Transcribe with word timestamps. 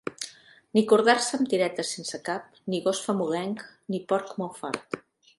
Ni 0.77 0.81
cordar-se 0.91 1.35
amb 1.41 1.49
tiretes 1.51 1.91
sense 1.97 2.19
cap, 2.29 2.47
ni 2.73 2.79
gos 2.85 3.01
famolenc, 3.09 3.61
ni 3.95 4.01
porc 4.13 4.33
molt 4.41 4.57
fart. 4.63 4.97